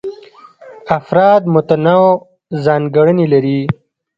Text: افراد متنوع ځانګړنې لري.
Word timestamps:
افراد 0.97 1.41
متنوع 1.53 2.11
ځانګړنې 2.65 3.25
لري. 3.33 3.59